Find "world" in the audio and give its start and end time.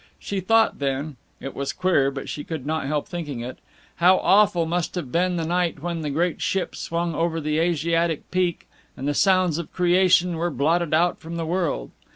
11.45-11.91